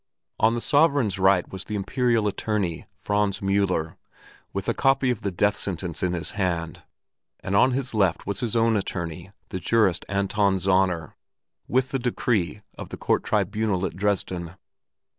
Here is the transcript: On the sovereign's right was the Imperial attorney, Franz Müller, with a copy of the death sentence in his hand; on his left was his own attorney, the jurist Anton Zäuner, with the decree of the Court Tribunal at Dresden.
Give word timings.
On 0.39 0.55
the 0.55 0.61
sovereign's 0.61 1.19
right 1.19 1.47
was 1.51 1.65
the 1.65 1.75
Imperial 1.75 2.27
attorney, 2.27 2.87
Franz 2.95 3.39
Müller, 3.39 3.97
with 4.51 4.67
a 4.67 4.73
copy 4.73 5.11
of 5.11 5.21
the 5.21 5.29
death 5.29 5.55
sentence 5.55 6.01
in 6.01 6.13
his 6.13 6.31
hand; 6.31 6.81
on 7.43 7.73
his 7.73 7.93
left 7.93 8.25
was 8.25 8.39
his 8.39 8.55
own 8.55 8.75
attorney, 8.75 9.29
the 9.49 9.59
jurist 9.59 10.03
Anton 10.09 10.55
Zäuner, 10.55 11.13
with 11.67 11.89
the 11.89 11.99
decree 11.99 12.63
of 12.79 12.89
the 12.89 12.97
Court 12.97 13.23
Tribunal 13.23 13.85
at 13.85 13.95
Dresden. 13.95 14.55